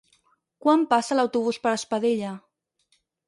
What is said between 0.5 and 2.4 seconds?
Quan passa l'autobús per Espadella?